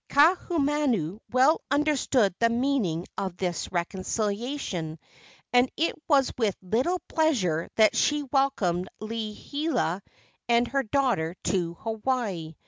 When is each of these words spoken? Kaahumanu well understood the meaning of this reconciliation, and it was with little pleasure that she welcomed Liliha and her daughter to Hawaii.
Kaahumanu 0.09 1.19
well 1.31 1.61
understood 1.69 2.33
the 2.39 2.49
meaning 2.49 3.05
of 3.19 3.37
this 3.37 3.71
reconciliation, 3.71 4.97
and 5.53 5.71
it 5.77 5.93
was 6.07 6.33
with 6.39 6.55
little 6.63 6.97
pleasure 7.07 7.69
that 7.75 7.95
she 7.95 8.23
welcomed 8.23 8.89
Liliha 8.99 10.01
and 10.49 10.67
her 10.69 10.81
daughter 10.81 11.35
to 11.43 11.75
Hawaii. 11.75 12.55